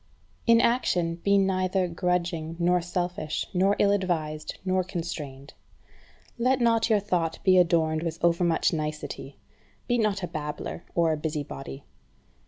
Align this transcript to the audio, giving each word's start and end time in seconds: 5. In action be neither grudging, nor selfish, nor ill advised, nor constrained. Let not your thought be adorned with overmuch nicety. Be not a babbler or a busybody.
5. 0.47 0.55
In 0.55 0.61
action 0.61 1.15
be 1.17 1.37
neither 1.37 1.87
grudging, 1.87 2.55
nor 2.57 2.81
selfish, 2.81 3.45
nor 3.53 3.75
ill 3.77 3.91
advised, 3.91 4.57
nor 4.65 4.83
constrained. 4.83 5.53
Let 6.39 6.59
not 6.59 6.89
your 6.89 6.99
thought 6.99 7.37
be 7.43 7.59
adorned 7.59 8.01
with 8.01 8.17
overmuch 8.25 8.73
nicety. 8.73 9.37
Be 9.87 9.99
not 9.99 10.23
a 10.23 10.27
babbler 10.27 10.85
or 10.95 11.13
a 11.13 11.17
busybody. 11.17 11.83